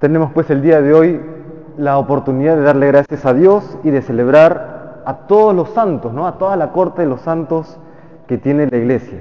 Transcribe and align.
Tenemos 0.00 0.32
pues 0.32 0.48
el 0.48 0.62
día 0.62 0.80
de 0.80 0.94
hoy 0.94 1.20
la 1.76 1.98
oportunidad 1.98 2.56
de 2.56 2.62
darle 2.62 2.86
gracias 2.86 3.26
a 3.26 3.34
Dios 3.34 3.78
y 3.84 3.90
de 3.90 4.00
celebrar 4.00 5.02
a 5.04 5.26
todos 5.26 5.54
los 5.54 5.68
santos, 5.70 6.14
¿no? 6.14 6.26
a 6.26 6.38
toda 6.38 6.56
la 6.56 6.72
corte 6.72 7.02
de 7.02 7.08
los 7.08 7.20
santos 7.20 7.78
que 8.26 8.38
tiene 8.38 8.66
la 8.66 8.78
iglesia. 8.78 9.18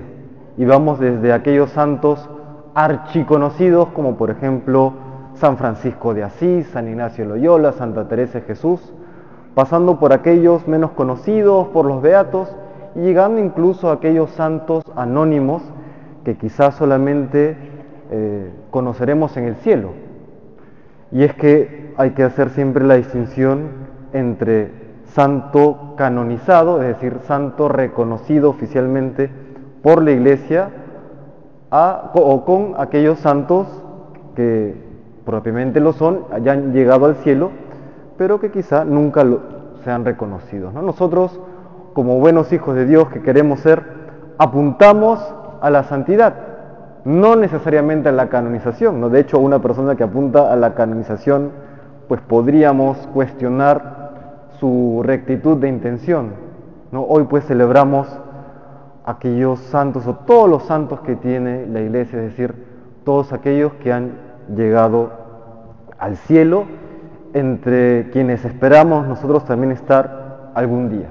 Y 0.56 0.64
vamos 0.64 0.98
desde 0.98 1.34
aquellos 1.34 1.72
santos 1.72 2.30
archiconocidos 2.76 3.90
como 3.90 4.16
por 4.16 4.32
ejemplo 4.32 4.94
San 5.34 5.58
Francisco 5.58 6.14
de 6.14 6.24
Asís, 6.24 6.68
San 6.68 6.88
Ignacio 6.88 7.26
Loyola, 7.26 7.74
Santa 7.74 8.08
Teresa 8.08 8.40
de 8.40 8.46
Jesús, 8.46 8.80
pasando 9.56 10.00
por 10.00 10.14
aquellos 10.14 10.66
menos 10.66 10.92
conocidos, 10.92 11.68
por 11.68 11.84
los 11.84 12.02
beatos, 12.02 12.56
y 12.96 13.02
llegando 13.02 13.42
incluso 13.42 13.90
a 13.90 13.96
aquellos 13.96 14.30
santos 14.30 14.86
anónimos 14.96 15.62
que 16.24 16.38
quizás 16.38 16.76
solamente 16.76 17.58
eh, 18.12 18.54
conoceremos 18.72 19.36
en 19.36 19.44
el 19.44 19.56
cielo. 19.58 20.09
Y 21.12 21.24
es 21.24 21.34
que 21.34 21.94
hay 21.98 22.12
que 22.12 22.24
hacer 22.24 22.50
siempre 22.50 22.86
la 22.86 22.96
distinción 22.96 23.70
entre 24.14 24.72
santo 25.14 25.96
canonizado, 25.98 26.82
es 26.82 26.88
decir, 26.90 27.20
santo 27.26 27.68
reconocido 27.68 28.50
oficialmente 28.50 29.30
por 29.82 30.04
la 30.04 30.12
iglesia, 30.12 30.70
o 31.72 32.44
con 32.46 32.74
aquellos 32.78 33.20
santos 33.20 33.68
que 34.36 34.76
propiamente 35.26 35.80
lo 35.80 35.94
son, 35.94 36.26
hayan 36.32 36.74
llegado 36.74 37.06
al 37.06 37.16
cielo, 37.18 37.52
pero 38.18 38.40
que 38.40 38.52
quizá 38.52 38.84
nunca 38.84 39.24
lo, 39.24 39.42
sean 39.84 40.06
reconocidos. 40.06 40.74
¿no? 40.74 40.82
Nosotros, 40.82 41.40
como 41.94 42.20
buenos 42.20 42.52
hijos 42.54 42.76
de 42.76 42.86
Dios 42.86 43.10
que 43.10 43.22
queremos 43.22 43.60
ser, 43.60 43.84
apuntamos 44.38 45.20
a 45.62 45.70
la 45.70 45.84
santidad, 45.84 46.34
no 47.06 47.36
necesariamente 47.36 48.10
a 48.10 48.12
la 48.12 48.30
canonización. 48.30 49.00
¿no? 49.00 49.10
De 49.10 49.20
hecho, 49.20 49.40
una 49.40 49.60
persona 49.60 49.96
que 49.96 50.04
apunta 50.04 50.52
a 50.52 50.56
la 50.56 50.76
canonización, 50.76 51.52
pues 52.08 52.22
podríamos 52.22 52.98
cuestionar 53.14 54.50
su 54.60 55.02
rectitud 55.04 55.58
de 55.58 55.70
intención. 55.70 56.34
¿no? 56.92 57.04
Hoy 57.04 57.26
pues 57.26 57.46
celebramos 57.46 58.08
aquellos 59.06 59.60
santos 59.60 60.06
o 60.08 60.16
todos 60.16 60.50
los 60.50 60.64
santos 60.64 61.00
que 61.02 61.16
tiene 61.16 61.66
la 61.68 61.82
iglesia, 61.82 62.20
es 62.20 62.26
decir, 62.26 62.54
todos 63.04 63.34
aquellos 63.34 63.74
que 63.76 63.92
han 63.92 64.12
llegado 64.56 65.12
al 65.98 66.16
cielo, 66.18 66.66
entre 67.34 68.10
quienes 68.12 68.44
esperamos 68.46 69.08
nosotros 69.08 69.46
también 69.46 69.72
estar 69.72 70.52
algún 70.56 70.90
día. 70.90 71.10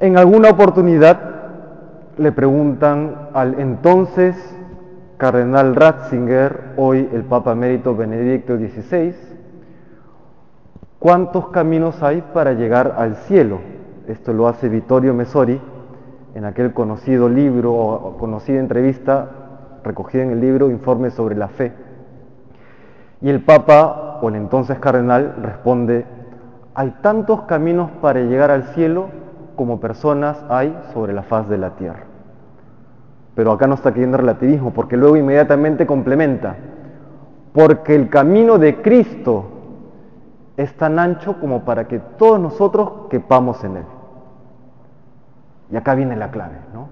En 0.00 0.16
alguna 0.16 0.50
oportunidad 0.50 1.37
le 2.18 2.32
preguntan 2.32 3.28
al 3.32 3.60
entonces 3.60 4.36
cardenal 5.18 5.76
Ratzinger, 5.76 6.74
hoy 6.76 7.08
el 7.12 7.22
Papa 7.22 7.52
Emérito 7.52 7.94
Benedicto 7.94 8.56
XVI, 8.56 9.14
¿cuántos 10.98 11.48
caminos 11.50 12.02
hay 12.02 12.22
para 12.34 12.54
llegar 12.54 12.94
al 12.98 13.16
cielo? 13.16 13.60
Esto 14.08 14.32
lo 14.32 14.48
hace 14.48 14.68
Vittorio 14.68 15.14
Messori 15.14 15.60
en 16.34 16.44
aquel 16.44 16.72
conocido 16.72 17.28
libro 17.28 17.74
o 17.74 18.16
conocida 18.16 18.58
entrevista 18.58 19.30
recogida 19.84 20.24
en 20.24 20.30
el 20.30 20.40
libro 20.40 20.70
Informe 20.70 21.10
sobre 21.10 21.36
la 21.36 21.48
Fe. 21.48 21.72
Y 23.20 23.30
el 23.30 23.44
Papa 23.44 24.18
o 24.22 24.28
el 24.28 24.34
entonces 24.34 24.78
cardenal 24.78 25.36
responde, 25.40 26.04
hay 26.74 26.94
tantos 27.00 27.42
caminos 27.42 27.90
para 28.00 28.20
llegar 28.20 28.50
al 28.50 28.64
cielo 28.74 29.08
como 29.58 29.80
personas 29.80 30.42
hay 30.48 30.72
sobre 30.94 31.12
la 31.12 31.24
faz 31.24 31.48
de 31.48 31.58
la 31.58 31.70
tierra. 31.70 32.04
Pero 33.34 33.50
acá 33.50 33.66
no 33.66 33.74
está 33.74 33.92
queriendo 33.92 34.16
relativismo, 34.16 34.72
porque 34.72 34.96
luego 34.96 35.16
inmediatamente 35.16 35.84
complementa, 35.84 36.54
porque 37.52 37.96
el 37.96 38.08
camino 38.08 38.56
de 38.56 38.80
Cristo 38.80 39.46
es 40.56 40.72
tan 40.76 41.00
ancho 41.00 41.40
como 41.40 41.64
para 41.64 41.88
que 41.88 41.98
todos 41.98 42.38
nosotros 42.38 43.08
quepamos 43.10 43.64
en 43.64 43.78
él. 43.78 43.84
Y 45.72 45.76
acá 45.76 45.96
viene 45.96 46.14
la 46.14 46.30
clave, 46.30 46.58
¿no? 46.72 46.86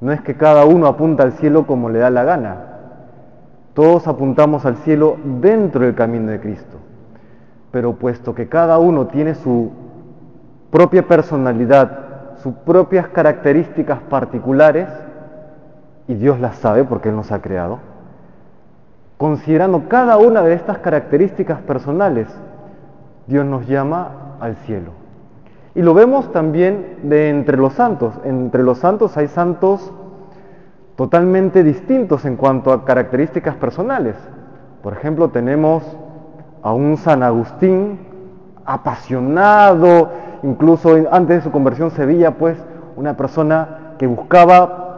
No 0.00 0.10
es 0.10 0.22
que 0.22 0.34
cada 0.34 0.64
uno 0.64 0.86
apunta 0.86 1.24
al 1.24 1.32
cielo 1.32 1.66
como 1.66 1.90
le 1.90 1.98
da 1.98 2.08
la 2.08 2.24
gana. 2.24 2.56
Todos 3.74 4.08
apuntamos 4.08 4.64
al 4.64 4.76
cielo 4.78 5.18
dentro 5.40 5.82
del 5.84 5.94
camino 5.94 6.30
de 6.30 6.40
Cristo. 6.40 6.78
Pero 7.70 7.96
puesto 7.96 8.34
que 8.34 8.48
cada 8.48 8.78
uno 8.78 9.08
tiene 9.08 9.34
su 9.34 9.87
propia 10.70 11.06
personalidad, 11.06 12.36
sus 12.42 12.54
propias 12.54 13.08
características 13.08 14.00
particulares, 14.08 14.88
y 16.06 16.14
Dios 16.14 16.40
las 16.40 16.56
sabe 16.56 16.84
porque 16.84 17.10
Él 17.10 17.16
nos 17.16 17.32
ha 17.32 17.40
creado, 17.40 17.78
considerando 19.18 19.88
cada 19.88 20.16
una 20.16 20.42
de 20.42 20.54
estas 20.54 20.78
características 20.78 21.60
personales, 21.60 22.28
Dios 23.26 23.44
nos 23.44 23.66
llama 23.66 24.36
al 24.40 24.56
cielo. 24.56 24.92
Y 25.74 25.82
lo 25.82 25.94
vemos 25.94 26.32
también 26.32 26.96
de 27.02 27.28
entre 27.28 27.56
los 27.56 27.74
santos. 27.74 28.14
Entre 28.24 28.62
los 28.62 28.78
santos 28.78 29.16
hay 29.16 29.28
santos 29.28 29.92
totalmente 30.96 31.62
distintos 31.62 32.24
en 32.24 32.36
cuanto 32.36 32.72
a 32.72 32.84
características 32.84 33.54
personales. 33.56 34.16
Por 34.82 34.92
ejemplo, 34.94 35.28
tenemos 35.28 35.84
a 36.62 36.72
un 36.72 36.96
San 36.96 37.22
Agustín 37.22 38.00
apasionado, 38.64 40.10
incluso 40.42 40.96
antes 41.10 41.36
de 41.36 41.42
su 41.42 41.50
conversión 41.50 41.90
se 41.90 42.06
veía 42.06 42.32
pues 42.32 42.56
una 42.96 43.16
persona 43.16 43.94
que 43.98 44.06
buscaba 44.06 44.88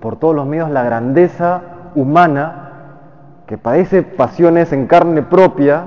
por 0.00 0.16
todos 0.16 0.34
los 0.34 0.46
medios 0.46 0.70
la 0.70 0.82
grandeza 0.82 1.62
humana, 1.94 2.70
que 3.46 3.58
padece 3.58 4.02
pasiones 4.02 4.72
en 4.72 4.86
carne 4.86 5.22
propia, 5.22 5.84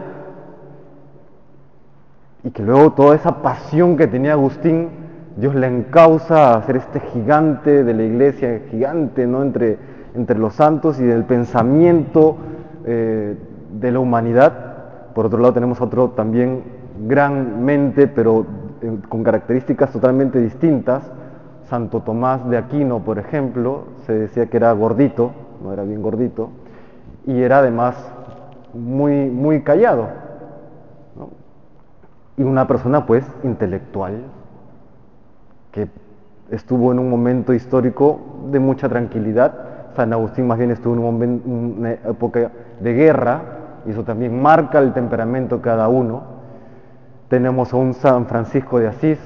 y 2.44 2.52
que 2.52 2.64
luego 2.64 2.94
toda 2.94 3.16
esa 3.16 3.42
pasión 3.42 3.98
que 3.98 4.08
tenía 4.08 4.34
Agustín, 4.34 4.90
Dios 5.36 5.54
le 5.54 5.68
encausa 5.68 6.56
a 6.56 6.64
ser 6.64 6.78
este 6.78 7.00
gigante 7.00 7.84
de 7.84 7.94
la 7.94 8.04
iglesia, 8.04 8.62
gigante 8.72 9.28
¿no? 9.28 9.42
entre, 9.42 9.78
entre 10.16 10.40
los 10.40 10.54
santos 10.54 11.00
y 11.00 11.04
del 11.04 11.26
pensamiento 11.26 12.38
eh, 12.86 13.36
de 13.72 13.92
la 13.92 14.00
humanidad. 14.00 14.54
Por 15.14 15.26
otro 15.26 15.40
lado 15.40 15.54
tenemos 15.54 15.82
otro 15.82 16.10
también 16.12 16.64
gran 17.06 17.64
mente, 17.64 18.08
pero 18.08 18.46
con 19.10 19.24
características 19.24 19.92
totalmente 19.92 20.40
distintas. 20.40 21.04
Santo 21.66 22.02
Tomás 22.02 22.50
de 22.50 22.58
Aquino, 22.58 23.00
por 23.00 23.20
ejemplo, 23.20 23.86
se 24.06 24.14
decía 24.14 24.48
que 24.48 24.58
era 24.58 24.72
gordito, 24.72 25.32
no 25.62 25.74
era 25.74 25.84
bien 25.84 26.02
gordito, 26.02 26.50
y 27.26 27.42
era 27.42 27.60
además 27.60 27.96
muy, 28.74 29.30
muy 29.30 29.64
callado 29.64 30.08
y 32.38 32.44
una 32.44 32.68
persona 32.68 33.06
pues 33.06 33.26
intelectual 33.44 34.22
que 35.72 35.90
estuvo 36.52 36.92
en 36.92 37.00
un 37.00 37.10
momento 37.10 37.54
histórico 37.54 38.20
de 38.52 38.60
mucha 38.60 38.88
tranquilidad. 38.88 39.54
San 39.96 40.14
Agustín 40.14 40.48
más 40.48 40.60
bien 40.60 40.72
estuvo 40.72 40.94
en 40.94 41.42
una 41.46 41.92
época 41.94 42.52
de 42.80 42.94
guerra 42.94 43.42
y 43.86 43.92
eso 43.92 44.04
también 44.04 44.40
marca 44.40 44.80
el 44.80 44.94
temperamento 44.94 45.58
de 45.58 45.62
cada 45.64 45.90
uno. 45.90 46.37
Tenemos 47.30 47.74
a 47.74 47.78
un 47.78 47.94
San 47.94 48.26
Francisco 48.26 48.80
de 48.80 48.88
Asís, 48.88 49.20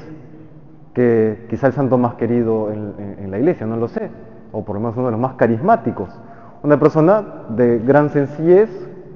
que 0.94 1.46
quizá 1.50 1.68
el 1.68 1.74
santo 1.74 1.98
más 1.98 2.16
querido 2.16 2.72
en, 2.72 3.30
la 3.30 3.38
iglesia, 3.38 3.66
no 3.66 3.78
lo 3.78 3.88
sé, 3.88 4.10
o 4.52 4.66
por 4.66 4.76
lo 4.76 4.82
menos 4.82 4.98
uno 4.98 5.06
de 5.06 5.12
los 5.12 5.20
más 5.20 5.36
carismáticos. 5.36 6.10
Una 6.64 6.80
persona 6.80 7.24
de 7.50 7.80
gran 7.80 8.10
sencillez 8.10 8.70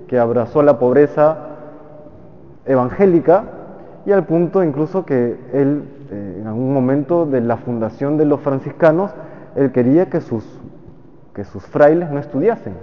que 0.07 0.19
abrazó 0.19 0.61
la 0.61 0.77
pobreza 0.77 1.37
evangélica 2.65 3.43
y 4.05 4.11
al 4.11 4.25
punto 4.25 4.63
incluso 4.63 5.05
que 5.05 5.37
él, 5.51 5.83
eh, 6.11 6.37
en 6.41 6.47
algún 6.47 6.73
momento 6.73 7.25
de 7.25 7.41
la 7.41 7.57
fundación 7.57 8.17
de 8.17 8.25
los 8.25 8.39
franciscanos, 8.41 9.11
él 9.55 9.71
quería 9.71 10.09
que 10.09 10.21
sus, 10.21 10.43
que 11.33 11.43
sus 11.43 11.65
frailes 11.65 12.11
no 12.11 12.19
estudiasen, 12.19 12.73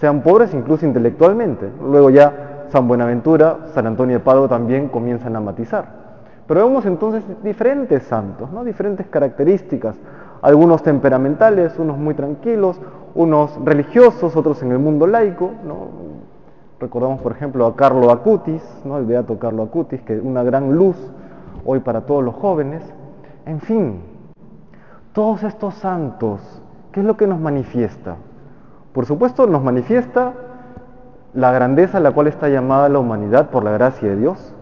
sean 0.00 0.22
pobres 0.22 0.54
incluso 0.54 0.86
intelectualmente. 0.86 1.68
Luego 1.82 2.10
ya 2.10 2.57
San 2.70 2.86
Buenaventura, 2.88 3.58
San 3.74 3.86
Antonio 3.86 4.18
de 4.18 4.24
Padua 4.24 4.48
también 4.48 4.88
comienzan 4.88 5.36
a 5.36 5.40
matizar. 5.40 5.86
Pero 6.46 6.66
vemos 6.66 6.86
entonces 6.86 7.22
diferentes 7.42 8.02
santos, 8.04 8.50
¿no? 8.50 8.64
diferentes 8.64 9.06
características, 9.06 9.96
algunos 10.40 10.82
temperamentales, 10.82 11.78
unos 11.78 11.98
muy 11.98 12.14
tranquilos, 12.14 12.80
unos 13.14 13.62
religiosos, 13.64 14.34
otros 14.34 14.62
en 14.62 14.72
el 14.72 14.78
mundo 14.78 15.06
laico. 15.06 15.50
Recordamos, 16.80 17.20
por 17.20 17.32
ejemplo, 17.32 17.66
a 17.66 17.76
Carlo 17.76 18.10
Acutis, 18.10 18.62
¿no? 18.84 18.98
el 18.98 19.04
beato 19.04 19.38
Carlo 19.38 19.62
Acutis, 19.62 20.00
que 20.02 20.16
es 20.16 20.22
una 20.22 20.42
gran 20.42 20.74
luz 20.74 20.96
hoy 21.66 21.80
para 21.80 22.02
todos 22.02 22.24
los 22.24 22.34
jóvenes. 22.34 22.82
En 23.44 23.60
fin, 23.60 24.00
todos 25.12 25.42
estos 25.42 25.74
santos, 25.74 26.40
¿qué 26.92 27.00
es 27.00 27.06
lo 27.06 27.16
que 27.16 27.26
nos 27.26 27.40
manifiesta? 27.40 28.16
Por 28.92 29.04
supuesto, 29.04 29.46
nos 29.46 29.62
manifiesta 29.62 30.32
la 31.34 31.52
grandeza 31.52 31.98
a 31.98 32.00
la 32.00 32.12
cual 32.12 32.26
está 32.26 32.48
llamada 32.48 32.88
la 32.88 32.98
humanidad 32.98 33.50
por 33.50 33.64
la 33.64 33.72
gracia 33.72 34.08
de 34.08 34.16
Dios, 34.16 34.54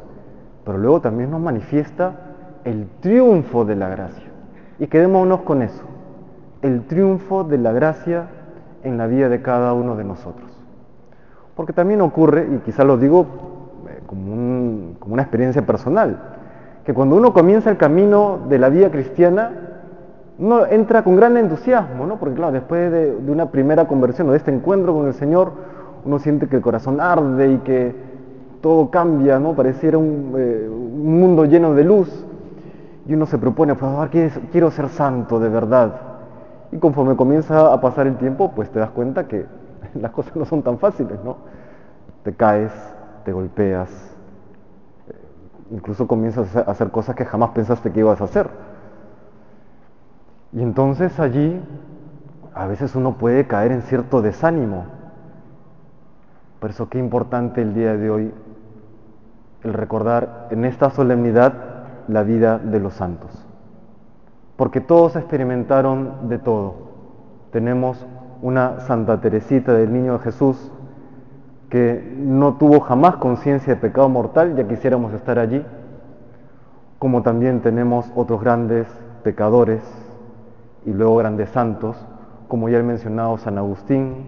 pero 0.64 0.78
luego 0.78 1.00
también 1.00 1.30
nos 1.30 1.40
manifiesta 1.40 2.12
el 2.64 2.86
triunfo 3.00 3.64
de 3.64 3.76
la 3.76 3.88
gracia. 3.88 4.24
Y 4.78 4.88
quedémonos 4.88 5.40
con 5.42 5.62
eso, 5.62 5.82
el 6.62 6.82
triunfo 6.86 7.44
de 7.44 7.58
la 7.58 7.72
gracia 7.72 8.24
en 8.82 8.98
la 8.98 9.06
vida 9.06 9.28
de 9.28 9.40
cada 9.42 9.72
uno 9.72 9.96
de 9.96 10.04
nosotros. 10.04 10.50
Porque 11.54 11.72
también 11.72 12.00
ocurre, 12.02 12.48
y 12.52 12.58
quizá 12.58 12.84
lo 12.84 12.98
digo 12.98 13.26
eh, 13.88 14.00
como, 14.06 14.32
un- 14.32 14.96
como 14.98 15.14
una 15.14 15.22
experiencia 15.22 15.62
personal, 15.64 16.18
que 16.84 16.92
cuando 16.92 17.16
uno 17.16 17.32
comienza 17.32 17.70
el 17.70 17.76
camino 17.78 18.40
de 18.48 18.58
la 18.58 18.68
vida 18.68 18.90
cristiana, 18.90 19.50
uno 20.38 20.66
entra 20.66 21.02
con 21.02 21.16
gran 21.16 21.36
entusiasmo, 21.36 22.06
¿no? 22.06 22.16
Porque 22.16 22.34
claro, 22.34 22.52
después 22.52 22.92
de, 22.92 23.14
de 23.16 23.32
una 23.32 23.46
primera 23.50 23.86
conversión 23.86 24.28
o 24.28 24.32
de 24.32 24.38
este 24.38 24.52
encuentro 24.52 24.92
con 24.92 25.06
el 25.06 25.14
Señor, 25.14 25.52
uno 26.06 26.18
siente 26.18 26.48
que 26.48 26.56
el 26.56 26.62
corazón 26.62 27.00
arde 27.00 27.52
y 27.52 27.58
que 27.58 27.94
todo 28.62 28.90
cambia, 28.90 29.38
¿no? 29.38 29.54
Pareciera 29.54 29.98
un, 29.98 30.34
eh, 30.38 30.68
un 30.70 31.20
mundo 31.20 31.44
lleno 31.44 31.74
de 31.74 31.84
luz. 31.84 32.24
Y 33.08 33.14
uno 33.14 33.26
se 33.26 33.38
propone, 33.38 33.74
pues, 33.74 33.90
"Ah, 33.94 34.08
quiero 34.52 34.70
ser 34.70 34.88
santo 34.88 35.38
de 35.38 35.48
verdad. 35.48 35.92
Y 36.72 36.78
conforme 36.78 37.16
comienza 37.16 37.72
a 37.72 37.80
pasar 37.80 38.06
el 38.06 38.16
tiempo, 38.16 38.50
pues 38.54 38.70
te 38.70 38.78
das 38.80 38.90
cuenta 38.90 39.28
que 39.28 39.46
las 39.94 40.10
cosas 40.12 40.36
no 40.36 40.44
son 40.44 40.62
tan 40.62 40.78
fáciles, 40.78 41.18
¿no? 41.24 41.36
Te 42.24 42.34
caes, 42.34 42.72
te 43.24 43.32
golpeas, 43.32 43.90
eh, 45.08 45.14
incluso 45.72 46.06
comienzas 46.06 46.54
a 46.56 46.60
hacer 46.62 46.90
cosas 46.90 47.14
que 47.16 47.24
jamás 47.24 47.50
pensaste 47.50 47.92
que 47.92 48.00
ibas 48.00 48.20
a 48.20 48.24
hacer. 48.24 48.48
Y 50.52 50.62
entonces 50.62 51.18
allí 51.20 51.60
a 52.54 52.66
veces 52.66 52.94
uno 52.94 53.18
puede 53.18 53.46
caer 53.46 53.72
en 53.72 53.82
cierto 53.82 54.22
desánimo. 54.22 54.86
Por 56.60 56.70
eso 56.70 56.88
qué 56.88 56.98
importante 56.98 57.60
el 57.62 57.74
día 57.74 57.96
de 57.96 58.10
hoy 58.10 58.34
el 59.62 59.72
recordar 59.74 60.48
en 60.50 60.64
esta 60.64 60.90
solemnidad 60.90 61.52
la 62.08 62.22
vida 62.22 62.58
de 62.58 62.80
los 62.80 62.94
santos. 62.94 63.44
Porque 64.56 64.80
todos 64.80 65.16
experimentaron 65.16 66.28
de 66.28 66.38
todo. 66.38 66.74
Tenemos 67.50 68.06
una 68.42 68.80
Santa 68.80 69.20
Teresita 69.20 69.72
del 69.72 69.92
Niño 69.92 70.18
Jesús 70.18 70.70
que 71.68 72.14
no 72.18 72.54
tuvo 72.54 72.80
jamás 72.80 73.16
conciencia 73.16 73.74
de 73.74 73.80
pecado 73.80 74.08
mortal, 74.08 74.56
ya 74.56 74.68
quisiéramos 74.68 75.12
estar 75.12 75.38
allí, 75.38 75.64
como 76.98 77.22
también 77.22 77.60
tenemos 77.60 78.10
otros 78.14 78.40
grandes 78.40 78.86
pecadores 79.24 79.82
y 80.84 80.92
luego 80.92 81.16
grandes 81.16 81.50
santos, 81.50 81.96
como 82.48 82.68
ya 82.68 82.78
he 82.78 82.82
mencionado 82.82 83.36
San 83.38 83.58
Agustín, 83.58 84.26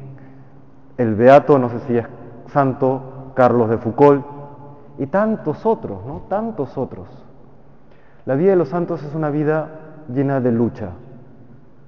el 0.97 1.15
Beato, 1.15 1.59
no 1.59 1.71
sé 1.71 1.79
si 1.87 1.97
es 1.97 2.07
santo, 2.49 3.33
Carlos 3.35 3.71
de 3.71 3.79
Foucault, 3.79 4.25
y 4.99 5.07
tantos 5.07 5.65
otros, 5.65 6.05
¿no? 6.05 6.23
Tantos 6.29 6.77
otros. 6.77 7.07
La 8.27 8.35
vida 8.35 8.51
de 8.51 8.57
los 8.57 8.69
santos 8.69 9.03
es 9.03 9.15
una 9.15 9.31
vida 9.31 9.69
llena 10.13 10.41
de 10.41 10.53
lucha, 10.53 10.91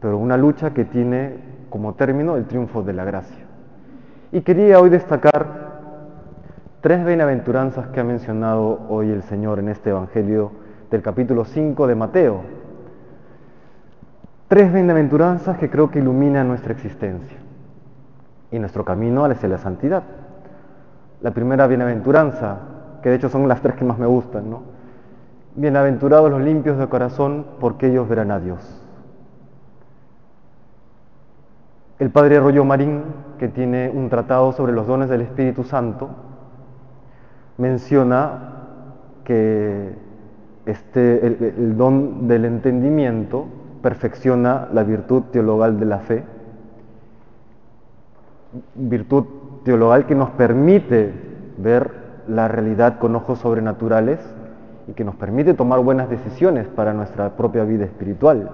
pero 0.00 0.16
una 0.16 0.36
lucha 0.36 0.72
que 0.72 0.84
tiene 0.84 1.36
como 1.68 1.94
término 1.94 2.36
el 2.36 2.46
triunfo 2.46 2.82
de 2.82 2.92
la 2.92 3.04
gracia. 3.04 3.44
Y 4.32 4.42
quería 4.42 4.80
hoy 4.80 4.90
destacar 4.90 5.70
tres 6.80 7.04
bienaventuranzas 7.04 7.88
que 7.88 8.00
ha 8.00 8.04
mencionado 8.04 8.86
hoy 8.88 9.10
el 9.10 9.22
Señor 9.24 9.58
en 9.58 9.68
este 9.68 9.90
Evangelio 9.90 10.52
del 10.90 11.02
capítulo 11.02 11.44
5 11.44 11.86
de 11.86 11.94
Mateo. 11.94 12.40
Tres 14.48 14.72
bienaventuranzas 14.72 15.58
que 15.58 15.68
creo 15.68 15.90
que 15.90 15.98
iluminan 15.98 16.48
nuestra 16.48 16.72
existencia 16.72 17.38
y 18.50 18.58
nuestro 18.58 18.84
camino 18.84 19.24
hacia 19.24 19.48
la 19.48 19.58
santidad. 19.58 20.02
La 21.22 21.32
primera 21.32 21.66
bienaventuranza, 21.66 22.58
que 23.02 23.10
de 23.10 23.16
hecho 23.16 23.28
son 23.28 23.46
las 23.46 23.60
tres 23.60 23.74
que 23.74 23.84
más 23.84 23.98
me 23.98 24.06
gustan, 24.06 24.48
¿no? 24.48 24.62
Bienaventurados 25.54 26.30
los 26.30 26.40
limpios 26.40 26.78
de 26.78 26.86
corazón, 26.88 27.44
porque 27.60 27.88
ellos 27.88 28.08
verán 28.08 28.30
a 28.30 28.40
Dios. 28.40 28.82
El 31.98 32.10
padre 32.10 32.38
Arroyo 32.38 32.64
Marín, 32.64 33.02
que 33.38 33.48
tiene 33.48 33.90
un 33.94 34.08
tratado 34.08 34.52
sobre 34.52 34.72
los 34.72 34.86
dones 34.86 35.10
del 35.10 35.20
Espíritu 35.20 35.64
Santo, 35.64 36.08
menciona 37.58 38.54
que 39.24 39.94
este, 40.64 41.26
el, 41.26 41.54
el 41.58 41.76
don 41.76 42.26
del 42.28 42.46
entendimiento 42.46 43.46
perfecciona 43.82 44.68
la 44.72 44.84
virtud 44.84 45.24
teologal 45.30 45.78
de 45.78 45.84
la 45.84 45.98
fe, 45.98 46.24
virtud 48.74 49.24
teologal 49.64 50.06
que 50.06 50.14
nos 50.14 50.30
permite 50.30 51.12
ver 51.58 51.90
la 52.28 52.48
realidad 52.48 52.98
con 52.98 53.14
ojos 53.16 53.38
sobrenaturales 53.40 54.18
y 54.86 54.92
que 54.92 55.04
nos 55.04 55.16
permite 55.16 55.54
tomar 55.54 55.80
buenas 55.80 56.08
decisiones 56.08 56.66
para 56.68 56.92
nuestra 56.92 57.36
propia 57.36 57.64
vida 57.64 57.84
espiritual. 57.84 58.50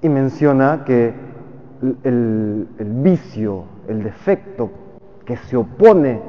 Y 0.00 0.08
menciona 0.08 0.84
que 0.84 1.12
el, 2.04 2.66
vicio, 2.78 3.64
el 3.88 4.02
defecto 4.02 4.70
que 5.24 5.36
se 5.36 5.56
opone 5.56 6.20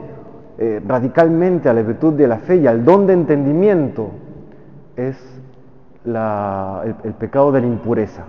eh, 0.58 0.82
radicalmente 0.86 1.70
a 1.70 1.74
la 1.74 1.82
virtud 1.82 2.14
de 2.14 2.28
la 2.28 2.38
fe 2.40 2.58
y 2.58 2.68
al 2.68 2.84
don 2.84 3.08
de 3.08 3.14
entendimiento 3.14 4.12
es 4.96 5.18
el, 6.06 7.14
pecado 7.20 7.52
de 7.52 7.62
la 7.62 7.68
impureza. 7.68 8.24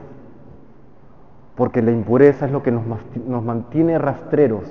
Porque 1.56 1.82
la 1.82 1.90
impureza 1.90 2.46
es 2.46 2.52
lo 2.52 2.62
que 2.62 2.70
nos 2.70 3.44
mantiene 3.44 3.98
rastreros. 3.98 4.64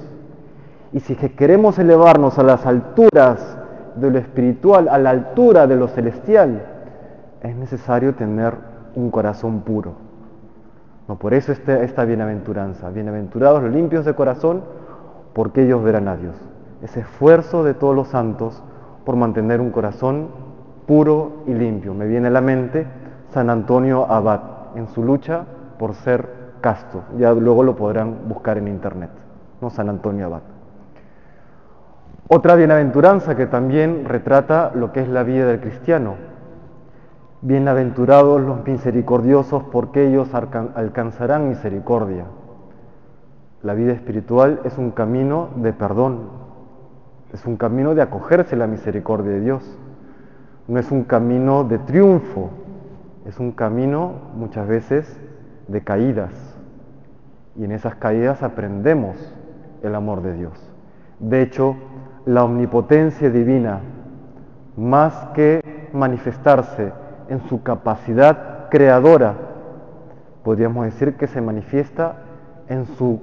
Y 0.91 0.99
si 1.01 1.15
queremos 1.15 1.77
elevarnos 1.77 2.39
a 2.39 2.43
las 2.43 2.65
alturas 2.65 3.57
de 3.95 4.09
lo 4.09 4.17
espiritual, 4.17 4.87
a 4.89 4.97
la 4.97 5.11
altura 5.11 5.67
de 5.67 5.75
lo 5.75 5.87
celestial, 5.87 6.63
es 7.41 7.55
necesario 7.55 8.15
tener 8.15 8.55
un 8.95 9.11
corazón 9.11 9.61
puro. 9.61 9.93
No, 11.07 11.17
por 11.17 11.33
eso 11.33 11.51
este, 11.51 11.83
esta 11.83 12.05
bienaventuranza. 12.05 12.89
Bienaventurados 12.89 13.63
los 13.63 13.71
limpios 13.71 14.05
de 14.05 14.15
corazón, 14.15 14.63
porque 15.33 15.63
ellos 15.63 15.83
verán 15.83 16.07
a 16.07 16.15
Dios. 16.15 16.35
Ese 16.81 17.01
esfuerzo 17.01 17.63
de 17.63 17.73
todos 17.73 17.95
los 17.95 18.07
santos 18.07 18.63
por 19.05 19.15
mantener 19.15 19.61
un 19.61 19.71
corazón 19.71 20.29
puro 20.87 21.43
y 21.45 21.53
limpio. 21.53 21.93
Me 21.93 22.07
viene 22.07 22.27
a 22.27 22.31
la 22.31 22.41
mente 22.41 22.87
San 23.31 23.49
Antonio 23.49 24.05
Abad 24.09 24.41
en 24.75 24.87
su 24.87 25.03
lucha 25.03 25.45
por 25.77 25.93
ser 25.93 26.29
casto. 26.61 27.03
Ya 27.17 27.31
luego 27.33 27.63
lo 27.63 27.75
podrán 27.75 28.27
buscar 28.27 28.57
en 28.57 28.67
internet. 28.67 29.11
¿no? 29.61 29.69
San 29.69 29.89
Antonio 29.89 30.25
Abad. 30.27 30.41
Otra 32.31 32.53
bienaventuranza 32.53 33.35
que 33.35 33.47
también 33.47 34.05
retrata 34.05 34.71
lo 34.75 34.91
que 34.91 34.99
es 34.99 35.07
la 35.07 35.23
vida 35.23 35.47
del 35.47 35.61
cristiano. 35.61 36.13
Bienaventurados 37.41 38.39
los 38.39 38.63
misericordiosos 38.67 39.63
porque 39.71 40.05
ellos 40.05 40.29
alcanzarán 40.35 41.49
misericordia. 41.49 42.25
La 43.63 43.73
vida 43.73 43.93
espiritual 43.93 44.59
es 44.63 44.77
un 44.77 44.91
camino 44.91 45.49
de 45.55 45.73
perdón, 45.73 46.29
es 47.33 47.47
un 47.47 47.57
camino 47.57 47.95
de 47.95 48.03
acogerse 48.03 48.53
a 48.53 48.59
la 48.59 48.67
misericordia 48.67 49.31
de 49.31 49.41
Dios. 49.41 49.79
No 50.67 50.79
es 50.79 50.91
un 50.91 51.05
camino 51.05 51.63
de 51.63 51.79
triunfo, 51.79 52.51
es 53.25 53.39
un 53.39 53.53
camino 53.53 54.13
muchas 54.35 54.67
veces 54.67 55.19
de 55.67 55.81
caídas. 55.81 56.59
Y 57.55 57.63
en 57.63 57.71
esas 57.71 57.95
caídas 57.95 58.43
aprendemos 58.43 59.15
el 59.81 59.95
amor 59.95 60.21
de 60.21 60.33
Dios. 60.33 60.69
De 61.19 61.41
hecho, 61.41 61.75
la 62.25 62.43
omnipotencia 62.43 63.29
divina, 63.29 63.79
más 64.77 65.13
que 65.33 65.61
manifestarse 65.93 66.91
en 67.29 67.41
su 67.47 67.63
capacidad 67.63 68.69
creadora, 68.69 69.35
podríamos 70.43 70.85
decir 70.85 71.15
que 71.15 71.27
se 71.27 71.41
manifiesta 71.41 72.15
en 72.67 72.85
su, 72.85 73.19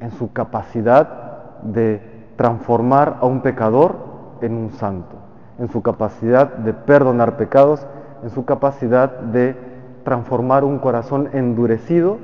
en 0.00 0.10
su 0.12 0.32
capacidad 0.32 1.62
de 1.62 2.00
transformar 2.36 3.18
a 3.20 3.26
un 3.26 3.40
pecador 3.40 3.96
en 4.40 4.54
un 4.54 4.70
santo, 4.72 5.16
en 5.58 5.68
su 5.68 5.82
capacidad 5.82 6.54
de 6.54 6.72
perdonar 6.72 7.36
pecados, 7.36 7.86
en 8.22 8.30
su 8.30 8.44
capacidad 8.44 9.10
de 9.10 9.56
transformar 10.04 10.64
un 10.64 10.78
corazón 10.78 11.28
endurecido 11.32 12.18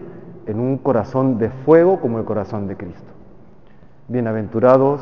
en 0.46 0.60
un 0.60 0.78
corazón 0.78 1.38
de 1.38 1.50
fuego 1.50 2.00
como 2.00 2.18
el 2.18 2.24
corazón 2.24 2.66
de 2.66 2.76
Cristo. 2.76 3.10
Bienaventurados 4.08 5.00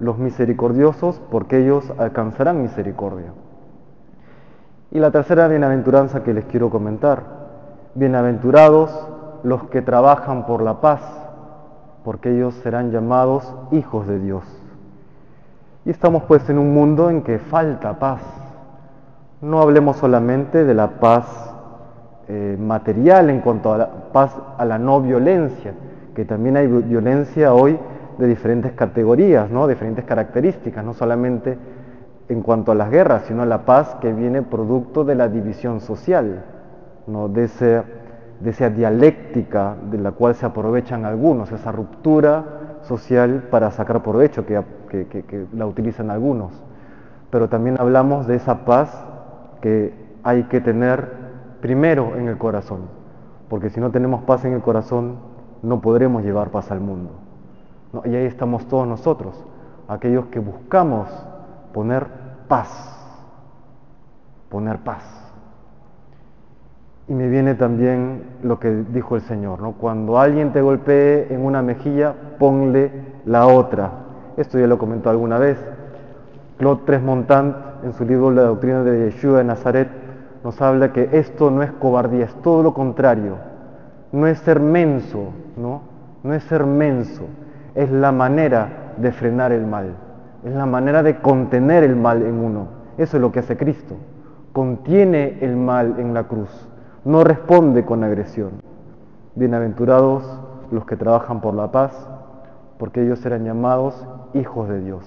los 0.00 0.18
misericordiosos, 0.18 1.20
porque 1.30 1.58
ellos 1.58 1.92
alcanzarán 1.98 2.62
misericordia. 2.62 3.32
Y 4.90 5.00
la 5.00 5.10
tercera 5.10 5.48
bienaventuranza 5.48 6.22
que 6.22 6.32
les 6.32 6.44
quiero 6.46 6.70
comentar, 6.70 7.22
bienaventurados 7.94 8.90
los 9.42 9.64
que 9.64 9.82
trabajan 9.82 10.46
por 10.46 10.62
la 10.62 10.80
paz, 10.80 11.02
porque 12.04 12.34
ellos 12.34 12.54
serán 12.62 12.90
llamados 12.90 13.54
hijos 13.70 14.06
de 14.06 14.18
Dios. 14.18 14.44
Y 15.84 15.90
estamos 15.90 16.22
pues 16.24 16.48
en 16.48 16.58
un 16.58 16.72
mundo 16.72 17.10
en 17.10 17.22
que 17.22 17.38
falta 17.38 17.98
paz. 17.98 18.22
No 19.40 19.60
hablemos 19.60 19.96
solamente 19.96 20.64
de 20.64 20.74
la 20.74 21.00
paz 21.00 21.26
eh, 22.28 22.56
material 22.60 23.30
en 23.30 23.40
cuanto 23.40 23.72
a 23.72 23.78
la 23.78 23.88
paz 24.12 24.36
a 24.58 24.64
la 24.64 24.78
no 24.78 25.00
violencia, 25.00 25.74
que 26.14 26.24
también 26.24 26.56
hay 26.56 26.66
violencia 26.66 27.54
hoy 27.54 27.78
de 28.18 28.26
diferentes 28.26 28.72
categorías, 28.72 29.50
¿no? 29.50 29.66
diferentes 29.66 30.04
características, 30.04 30.84
no 30.84 30.92
solamente 30.92 31.56
en 32.28 32.42
cuanto 32.42 32.72
a 32.72 32.74
las 32.74 32.90
guerras, 32.90 33.24
sino 33.26 33.42
a 33.42 33.46
la 33.46 33.64
paz 33.64 33.96
que 34.00 34.12
viene 34.12 34.42
producto 34.42 35.04
de 35.04 35.14
la 35.14 35.28
división 35.28 35.80
social, 35.80 36.44
¿no? 37.06 37.28
de, 37.28 37.48
de 38.40 38.50
esa 38.50 38.70
dialéctica 38.70 39.76
de 39.90 39.98
la 39.98 40.12
cual 40.12 40.34
se 40.34 40.44
aprovechan 40.44 41.04
algunos, 41.04 41.52
esa 41.52 41.72
ruptura 41.72 42.44
social 42.82 43.44
para 43.50 43.70
sacar 43.70 44.02
provecho 44.02 44.44
que, 44.44 44.62
que 44.88 45.46
la 45.54 45.66
utilizan 45.66 46.10
algunos, 46.10 46.52
pero 47.30 47.48
también 47.48 47.76
hablamos 47.78 48.26
de 48.26 48.36
esa 48.36 48.64
paz 48.64 49.06
que 49.60 49.94
hay 50.22 50.44
que 50.44 50.60
tener 50.60 51.08
primero 51.60 52.16
en 52.16 52.28
el 52.28 52.36
corazón, 52.36 52.80
porque 53.48 53.70
si 53.70 53.80
no 53.80 53.90
tenemos 53.90 54.22
paz 54.22 54.44
en 54.44 54.52
el 54.52 54.60
corazón, 54.60 55.16
no 55.62 55.80
podremos 55.80 56.22
llevar 56.22 56.50
paz 56.50 56.70
al 56.70 56.80
mundo. 56.80 57.27
Y 58.04 58.14
ahí 58.14 58.26
estamos 58.26 58.66
todos 58.66 58.86
nosotros, 58.86 59.34
aquellos 59.88 60.26
que 60.26 60.38
buscamos 60.40 61.08
poner 61.72 62.06
paz, 62.46 62.68
poner 64.50 64.78
paz. 64.78 65.04
Y 67.08 67.14
me 67.14 67.28
viene 67.28 67.54
también 67.54 68.22
lo 68.42 68.58
que 68.58 68.84
dijo 68.92 69.16
el 69.16 69.22
Señor, 69.22 69.60
¿no? 69.60 69.72
Cuando 69.72 70.18
alguien 70.18 70.52
te 70.52 70.60
golpee 70.60 71.32
en 71.32 71.44
una 71.44 71.62
mejilla, 71.62 72.14
ponle 72.38 72.90
la 73.24 73.46
otra. 73.46 73.90
Esto 74.36 74.58
ya 74.58 74.66
lo 74.66 74.76
comentó 74.76 75.08
alguna 75.08 75.38
vez. 75.38 75.58
Claude 76.58 76.82
Tresmontant, 76.84 77.56
en 77.82 77.94
su 77.94 78.04
libro 78.04 78.30
La 78.30 78.42
doctrina 78.42 78.82
de 78.82 79.10
Yeshua 79.10 79.38
de 79.38 79.44
Nazaret, 79.44 79.88
nos 80.44 80.60
habla 80.60 80.92
que 80.92 81.08
esto 81.12 81.50
no 81.50 81.62
es 81.62 81.72
cobardía, 81.72 82.26
es 82.26 82.34
todo 82.42 82.62
lo 82.62 82.74
contrario. 82.74 83.36
No 84.12 84.26
es 84.26 84.38
ser 84.40 84.60
menso, 84.60 85.30
¿no? 85.56 85.80
No 86.22 86.34
es 86.34 86.42
ser 86.44 86.66
menso, 86.66 87.22
es 87.78 87.92
la 87.92 88.10
manera 88.10 88.94
de 88.96 89.12
frenar 89.12 89.52
el 89.52 89.64
mal, 89.64 89.94
es 90.42 90.52
la 90.52 90.66
manera 90.66 91.04
de 91.04 91.20
contener 91.20 91.84
el 91.84 91.94
mal 91.94 92.22
en 92.22 92.34
uno. 92.34 92.66
Eso 92.96 93.18
es 93.18 93.20
lo 93.20 93.30
que 93.30 93.38
hace 93.38 93.56
Cristo. 93.56 93.94
Contiene 94.52 95.38
el 95.42 95.54
mal 95.54 95.94
en 96.00 96.12
la 96.12 96.24
cruz, 96.24 96.50
no 97.04 97.22
responde 97.22 97.84
con 97.84 98.02
agresión. 98.02 98.50
Bienaventurados 99.36 100.24
los 100.72 100.86
que 100.86 100.96
trabajan 100.96 101.40
por 101.40 101.54
la 101.54 101.70
paz, 101.70 101.92
porque 102.78 103.04
ellos 103.04 103.20
serán 103.20 103.44
llamados 103.44 104.04
hijos 104.34 104.68
de 104.68 104.80
Dios. 104.80 105.04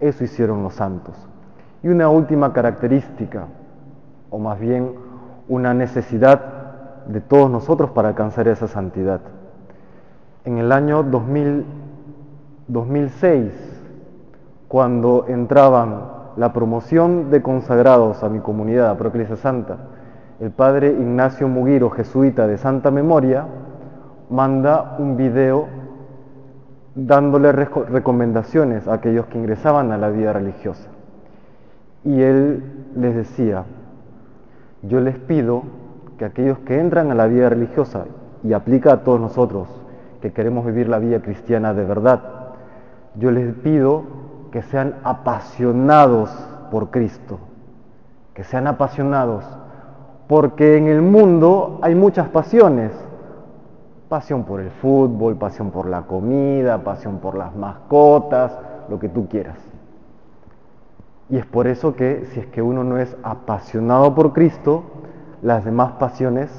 Eso 0.00 0.24
hicieron 0.24 0.62
los 0.62 0.72
santos. 0.72 1.14
Y 1.82 1.88
una 1.88 2.08
última 2.08 2.54
característica, 2.54 3.48
o 4.30 4.38
más 4.38 4.58
bien 4.58 4.94
una 5.46 5.74
necesidad 5.74 7.04
de 7.04 7.20
todos 7.20 7.50
nosotros 7.50 7.90
para 7.90 8.08
alcanzar 8.08 8.48
esa 8.48 8.66
santidad. 8.66 9.20
En 10.46 10.56
el 10.56 10.72
año 10.72 11.02
2000, 11.02 11.66
2006, 12.68 13.52
cuando 14.68 15.24
entraban 15.28 16.02
la 16.36 16.52
promoción 16.52 17.30
de 17.30 17.42
consagrados 17.42 18.22
a 18.22 18.28
mi 18.28 18.40
comunidad, 18.40 18.90
a 18.90 19.36
Santa, 19.36 19.76
el 20.40 20.50
padre 20.50 20.92
Ignacio 20.92 21.48
Mugiro, 21.48 21.90
jesuita 21.90 22.46
de 22.46 22.58
Santa 22.58 22.90
Memoria, 22.90 23.46
manda 24.30 24.96
un 24.98 25.16
video 25.16 25.66
dándole 26.94 27.52
recomendaciones 27.52 28.86
a 28.86 28.94
aquellos 28.94 29.26
que 29.26 29.38
ingresaban 29.38 29.90
a 29.90 29.98
la 29.98 30.10
vida 30.10 30.32
religiosa. 30.32 30.88
Y 32.04 32.22
él 32.22 32.62
les 32.94 33.16
decía, 33.16 33.64
yo 34.82 35.00
les 35.00 35.18
pido 35.18 35.62
que 36.18 36.24
aquellos 36.24 36.58
que 36.60 36.78
entran 36.78 37.10
a 37.10 37.14
la 37.14 37.26
vida 37.26 37.48
religiosa, 37.48 38.04
y 38.44 38.52
aplica 38.52 38.92
a 38.92 38.96
todos 38.98 39.20
nosotros 39.20 39.68
que 40.20 40.32
queremos 40.32 40.64
vivir 40.64 40.88
la 40.88 40.98
vida 40.98 41.20
cristiana 41.20 41.74
de 41.74 41.84
verdad, 41.84 42.37
yo 43.14 43.30
les 43.30 43.54
pido 43.54 44.02
que 44.50 44.62
sean 44.62 44.96
apasionados 45.04 46.30
por 46.70 46.90
Cristo, 46.90 47.38
que 48.34 48.44
sean 48.44 48.66
apasionados, 48.66 49.44
porque 50.26 50.76
en 50.76 50.86
el 50.86 51.02
mundo 51.02 51.78
hay 51.82 51.94
muchas 51.94 52.28
pasiones, 52.28 52.92
pasión 54.08 54.44
por 54.44 54.60
el 54.60 54.70
fútbol, 54.70 55.36
pasión 55.36 55.70
por 55.70 55.86
la 55.86 56.02
comida, 56.02 56.82
pasión 56.82 57.18
por 57.18 57.36
las 57.36 57.54
mascotas, 57.54 58.56
lo 58.88 58.98
que 58.98 59.08
tú 59.08 59.28
quieras. 59.28 59.58
Y 61.30 61.36
es 61.36 61.44
por 61.44 61.66
eso 61.66 61.94
que 61.94 62.26
si 62.32 62.40
es 62.40 62.46
que 62.46 62.62
uno 62.62 62.84
no 62.84 62.98
es 62.98 63.14
apasionado 63.22 64.14
por 64.14 64.32
Cristo, 64.32 64.84
las 65.42 65.64
demás 65.64 65.92
pasiones 65.92 66.50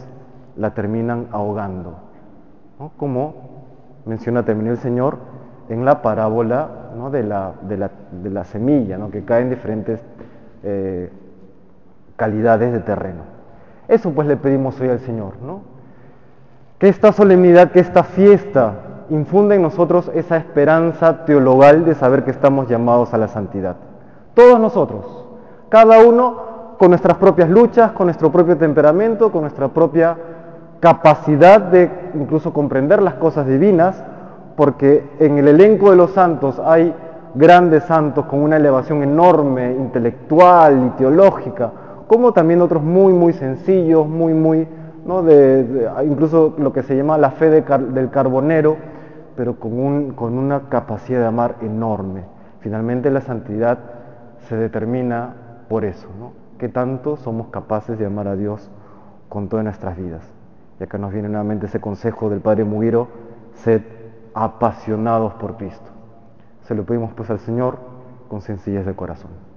la 0.56 0.74
terminan 0.74 1.28
ahogando. 1.32 1.96
Como 2.98 3.34
menciona 4.06 4.46
también 4.46 4.72
el 4.72 4.78
Señor 4.78 5.18
en 5.70 5.86
la 5.86 6.02
parábola 6.02 6.68
de, 7.12 7.24
la, 7.24 7.54
de, 7.62 8.30
la, 8.30 8.44
semilla, 8.44 9.00
que 9.12 9.24
cae 9.24 9.44
en 9.44 9.50
diferentes 9.50 10.02
eh, 10.64 11.10
calidades 12.16 12.74
de 12.74 12.80
terreno. 12.80 13.22
Eso 13.88 14.12
pues 14.12 14.28
le 14.28 14.36
pedimos 14.36 14.80
hoy 14.82 14.90
al 14.90 15.00
Señor, 15.00 15.34
¿no? 15.42 15.62
Que 16.78 16.90
esta 16.90 17.12
solemnidad, 17.12 17.72
que 17.72 17.80
esta 17.80 18.04
fiesta 18.04 18.74
infunda 19.10 19.56
en 19.56 19.62
nosotros 19.62 20.12
esa 20.14 20.38
esperanza 20.38 21.26
teologal 21.26 21.86
de 21.86 21.96
saber 21.96 22.24
que 22.24 22.32
estamos 22.32 22.68
llamados 22.68 23.14
a 23.14 23.18
la 23.18 23.28
santidad. 23.28 23.76
Todos 24.34 24.60
nosotros, 24.60 25.26
cada 25.70 26.04
uno 26.04 26.76
con 26.78 26.90
nuestras 26.90 27.18
propias 27.18 27.50
luchas, 27.50 27.92
con 27.92 28.08
nuestro 28.08 28.32
propio 28.32 28.58
temperamento, 28.58 29.32
con 29.32 29.42
nuestra 29.42 29.68
propia 29.68 30.16
capacidad 30.80 31.60
de 31.60 31.92
incluso 32.14 32.54
comprender 32.54 33.02
las 33.02 33.16
cosas 33.16 33.46
divinas, 33.48 34.02
porque 34.60 35.12
en 35.20 35.38
el 35.38 35.48
elenco 35.48 35.90
de 35.90 35.96
los 35.96 36.12
santos 36.12 36.60
hay 36.60 36.94
grandes 37.34 37.86
santos 37.86 38.26
con 38.26 38.42
una 38.42 38.58
elevación 38.58 39.02
enorme, 39.04 39.72
intelectual 39.72 40.88
y 40.88 40.90
teológica, 40.98 41.72
como 42.08 42.34
también 42.34 42.62
otros 42.62 42.84
muy, 42.84 43.14
muy 43.14 43.32
sencillos, 43.32 44.06
muy, 44.06 44.34
muy, 44.34 44.68
¿no? 45.06 45.24
de, 45.24 45.90
incluso 46.06 46.56
lo 46.58 46.74
que 46.74 46.84
se 46.84 46.98
llama 46.98 47.18
la 47.18 47.32
fe 47.32 47.50
del 47.50 48.10
carbonero, 48.10 48.76
pero 49.38 49.58
con, 49.58 49.80
un, 49.80 50.12
con 50.12 50.38
una 50.38 50.68
capacidad 50.68 51.22
de 51.22 51.28
amar 51.28 51.56
enorme. 51.62 52.24
Finalmente 52.60 53.10
la 53.12 53.22
santidad 53.22 53.78
se 54.50 54.58
determina 54.58 55.36
por 55.70 55.86
eso, 55.86 56.10
¿no? 56.20 56.34
que 56.58 56.68
tanto 56.68 57.16
somos 57.16 57.48
capaces 57.48 57.98
de 57.98 58.06
amar 58.06 58.28
a 58.28 58.36
Dios 58.36 58.70
con 59.30 59.48
todas 59.48 59.64
nuestras 59.64 59.96
vidas. 59.96 60.30
Y 60.82 60.84
acá 60.84 60.98
nos 60.98 61.14
viene 61.14 61.30
nuevamente 61.30 61.68
ese 61.68 61.80
consejo 61.80 62.30
del 62.30 62.42
Padre 62.42 62.66
Mugiro, 62.66 63.08
sed 63.54 63.99
apasionados 64.44 65.34
por 65.34 65.58
Cristo. 65.58 65.90
Se 66.64 66.74
lo 66.74 66.86
pedimos 66.86 67.12
pues 67.14 67.30
al 67.30 67.40
Señor 67.40 67.78
con 68.30 68.42
sencillez 68.42 68.86
de 68.86 68.96
corazón. 68.96 69.49